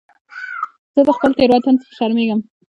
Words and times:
زه 0.93 1.01
د 1.07 1.09
خپلو 1.17 1.37
تېروتنو 1.39 1.79
څخه 1.81 1.93
شرمېږم. 1.97 2.39